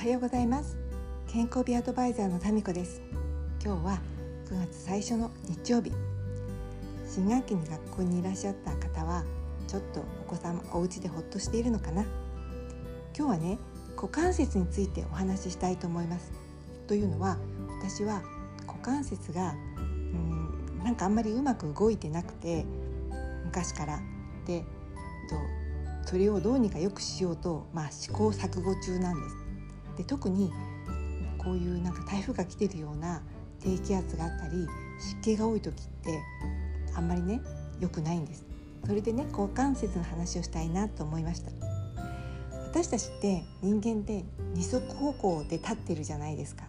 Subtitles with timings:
[0.00, 0.78] はようございます。
[1.28, 3.02] 健康美アドバイザーのタミコです。
[3.62, 4.00] 今日は
[4.46, 5.92] 9月最初の日曜日。
[7.06, 9.24] 新学期に学校にいらっしゃった方は
[9.68, 12.04] ちょっとお子さんお家でほっとしているのかな。
[13.14, 13.58] 今日はね
[13.94, 16.32] 股関節についてお話ししたいと思います。
[16.86, 17.36] というのは
[17.84, 18.22] 私は
[18.66, 22.64] 股関節がうんなんかあんまりうまく動いてなくて
[23.44, 24.00] 昔から。
[24.46, 24.64] で
[26.06, 29.49] それをどうにか良くしようと、まあ、試行錯誤中なんです。
[30.00, 30.50] で特に
[31.36, 33.20] こういうなんか台風が来てるような
[33.60, 34.66] 低気圧があったり
[34.98, 36.18] 湿気が多い時って
[36.94, 37.42] あんまりね
[37.80, 38.46] 良くないんです。
[38.86, 41.50] それでね股関節の話をしたいなと思いました。
[42.72, 46.64] 私たちって人間って二足歩行で立ってるじゃないですか。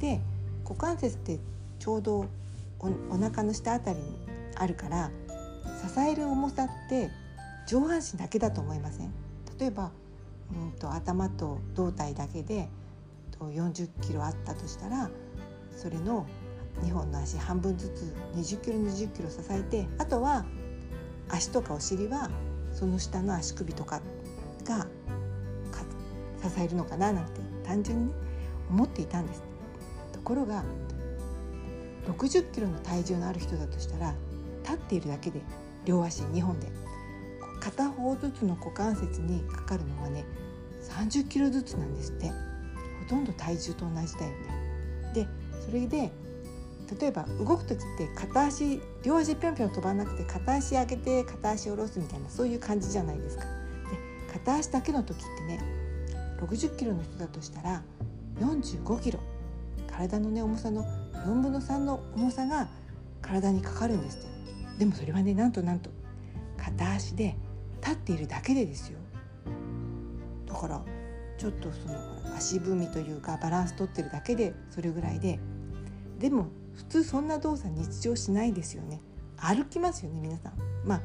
[0.00, 0.20] で
[0.64, 1.38] 股関節って
[1.78, 2.26] ちょうど
[2.80, 4.16] おお腹の下あたりに
[4.56, 5.12] あるから
[5.94, 7.08] 支える重さって
[7.68, 9.12] 上半身だけだと思いません？
[9.60, 9.92] 例えば
[10.52, 12.68] うんと頭と胴体だけで
[13.40, 15.10] 40キロあったとしたら
[15.76, 16.26] それの
[16.82, 20.44] 2本の足半分ずつ20キロ20キロ支えてあとは
[21.28, 22.30] 足とかお尻は
[22.72, 24.00] その下の足首とか
[24.64, 24.86] が
[26.42, 28.12] 支えるのかななんて単純にね
[28.70, 29.42] 思っていたんです。
[30.12, 30.62] ところが
[32.06, 34.14] 60キロの体重のある人だとしたら
[34.62, 35.40] 立っているだけで
[35.84, 36.68] 両足2本で
[37.60, 40.24] 片方ずつの股関節にかかるのはね
[40.88, 42.34] 30キロずつなんですってほ
[43.08, 45.12] とんど体重と同じだよね。
[45.14, 45.28] で
[45.64, 46.10] それで
[47.00, 53.44] 例えば動く時って片足両足ぴょんぴょん飛ばなくて片足上げて片足下ろすみたいなそういう感じじゃないですか。
[53.44, 53.48] で
[54.32, 55.60] 片足だけの時ってね
[56.40, 57.82] 60キロの人だとしたら
[58.40, 59.18] 45キロ
[59.86, 60.84] 体のね重さの
[61.26, 62.68] 4分の3の重さが
[63.20, 64.28] 体にかかるんですって
[64.78, 65.90] でもそれはねなんとなんと
[66.56, 67.36] 片足で
[67.80, 68.98] 立っているだけでですよ
[70.58, 70.82] から
[71.38, 75.38] ちょっとその足踏みというかバランス取ってるだけでそれぐらいで
[76.18, 79.00] でも普通そんな動作日常しないですよね。
[79.36, 80.52] 歩きますよね皆さん。
[80.84, 81.00] まあ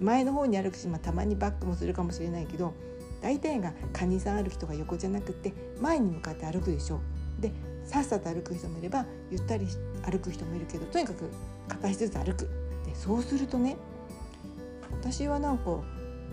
[0.00, 2.74] 前の方に歩くし、まあ、たまにバックもするかもしれないけど
[3.22, 7.00] 大体がカニさん歩きとか横じゃなくて前に向かって歩くでしょ。
[7.40, 7.52] で
[7.84, 9.66] さっさと歩く人もいればゆったり
[10.02, 11.30] 歩く人もいるけどとにかく
[11.66, 12.48] 片足ずつ歩く。
[12.84, 13.76] でそうするとね
[14.90, 15.70] 私はなんか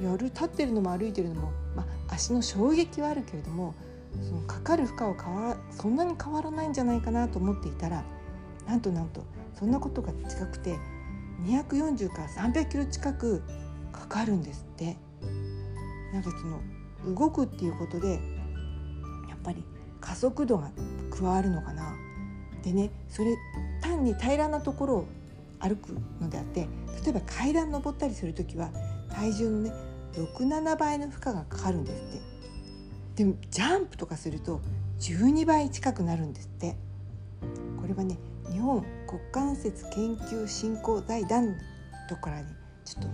[0.02, 3.74] やる立ってるのも歩いてるのも、まあ、足の衝撃はあるけれども
[4.22, 8.04] そのかかる負荷は変わそんなに変わらないんじゃないかなと思っていたら
[8.68, 10.78] なんとなんとそんなことが近くて
[11.44, 13.44] 240から300キロ近く
[13.92, 14.98] かかるんですって。
[16.16, 16.62] なんかその
[17.14, 18.14] 動くっていうことで
[19.28, 19.66] やっぱり
[20.00, 20.72] 加速度が
[21.12, 21.94] 加わるのかな。
[22.64, 23.36] でねそれ
[23.82, 25.08] 単に平らなところを
[25.60, 26.68] 歩くのであって
[27.04, 28.70] 例えば階段登ったりする時は
[29.10, 29.74] 体重のね
[30.16, 32.22] 67倍の負荷がかかるんですって。
[33.16, 34.62] でもジャンプとかすると
[35.00, 36.76] 12倍近くなるんですって。
[37.86, 38.18] これはね
[38.52, 41.56] 日本骨関節研究振興財団
[42.10, 42.48] とからね
[42.84, 43.10] ちょっと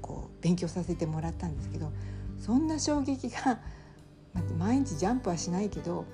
[0.00, 1.92] こう勉強させてもらったんですけど
[2.38, 3.58] そんな衝撃が
[4.58, 6.04] 毎日ジャンプはしないけど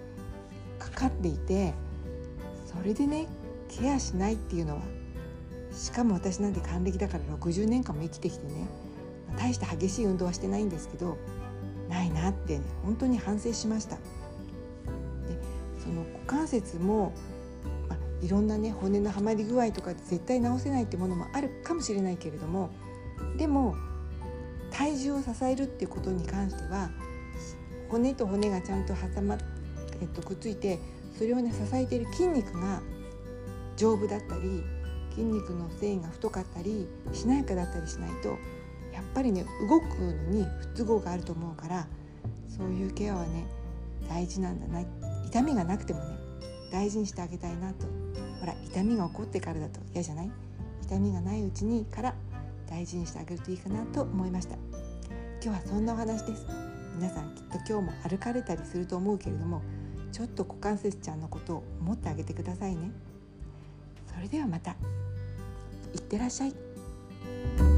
[0.78, 1.74] かかっていて
[2.66, 3.26] それでね
[3.68, 4.82] ケアしないっていうのは
[5.72, 8.66] しかも私なんて還暦だから60年間も生きてきてね
[9.36, 11.16] 大して激しい運動はしてないんですけど
[11.88, 13.96] ないなって、ね、本当に反省しました。
[13.96, 14.02] で
[15.82, 17.12] その股関節も、
[17.88, 22.70] まあ、いろんなね骨のはまり具合とかで絶対治せないってものもあるかもしれないけれども
[23.36, 23.76] でも
[24.70, 26.90] 体重を支えるっていうことに関しては
[27.88, 29.38] 骨と骨がちゃんと挟ま、
[30.00, 30.80] えっと、くっついて
[31.16, 32.82] それをね支えている筋肉が
[33.76, 34.64] 丈夫だったり
[35.10, 38.36] 筋肉の繊維が太かったりしなやかだったりしないと
[38.94, 41.86] やっぱりね動くのに不都合があると思うから
[42.48, 43.46] そういうケアはね
[44.08, 44.82] 大事なんだな。
[45.26, 46.16] 痛みがなくてもね
[46.70, 47.86] 大事にしてあげたいなと。
[48.40, 50.30] ほら痛みが起こってからだと嫌じゃない？
[50.82, 52.14] 痛みがないうちにから
[52.68, 54.56] 大事にしてあげるといいかなと思いました。
[55.42, 56.46] 今日はそんなお話です。
[56.96, 59.62] 皆さんきっと今日も歩かれたりすると思うけれども
[60.12, 62.92] ちょっと股関節ちゃんのことを思ってあげてくださいね。
[64.14, 64.76] それではまた。
[65.92, 67.73] いってらっしゃい。